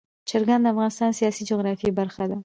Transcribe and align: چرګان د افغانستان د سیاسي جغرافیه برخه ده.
چرګان 0.29 0.59
د 0.61 0.67
افغانستان 0.73 1.09
د 1.11 1.15
سیاسي 1.19 1.43
جغرافیه 1.49 1.91
برخه 1.99 2.23
ده. 2.29 2.37